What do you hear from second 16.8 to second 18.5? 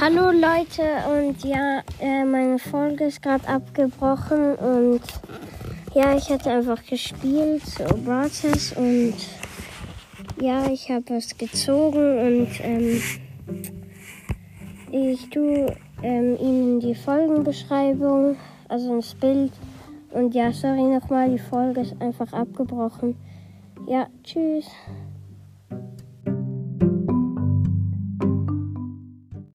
Folgenbeschreibung,